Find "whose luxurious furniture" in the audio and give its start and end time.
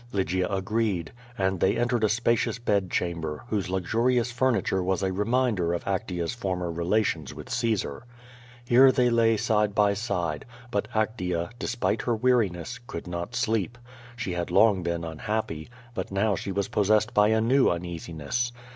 3.49-4.81